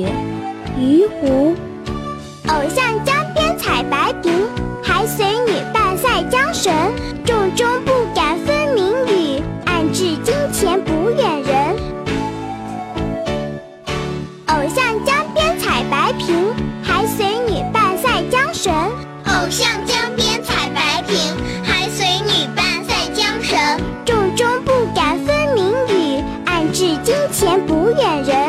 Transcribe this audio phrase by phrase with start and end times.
[0.00, 0.06] 雨，
[0.78, 1.54] 渔湖。
[2.48, 4.30] 偶像江边采白苹，
[4.82, 6.72] 还随女伴赛江神。
[7.24, 11.76] 重中不敢分明语，暗至金钱不远人。
[14.46, 18.72] 偶像江边采白苹，还随女伴赛江神。
[19.26, 21.14] 偶像江边采白苹，
[21.62, 23.58] 还随女伴赛江神。
[24.04, 28.39] 重中不敢分明语，暗至金钱不远人。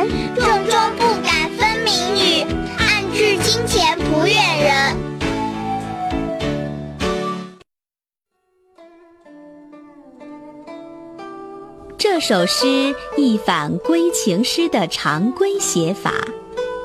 [12.13, 16.13] 这首诗一反归情诗的常规写法，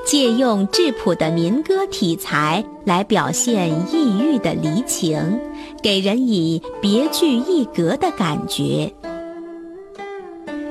[0.07, 5.41] 借用质朴的民歌体裁来表现抑郁的离情，
[5.83, 8.93] 给人以别具一格的感觉。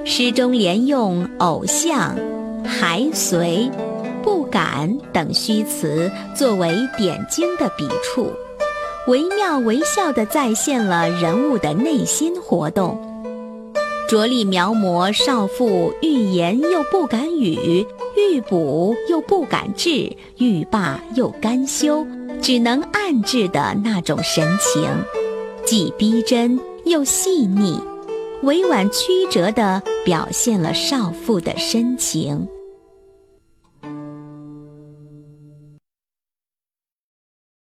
[0.06, 2.16] 诗中连用“偶像
[2.64, 3.70] ”“还随
[4.24, 8.32] ”“不敢”等虚词作为点睛的笔触，
[9.08, 13.12] 惟妙惟肖地再现了人物的内心活动。
[14.08, 22.06] 着力描摹少妇欲言又不敢语，欲补又不敢治，欲罢又甘休，
[22.40, 24.84] 只能暗置的那种神情，
[25.66, 27.80] 既逼真又细腻，
[28.44, 32.48] 委婉曲折地表现了少妇的深情。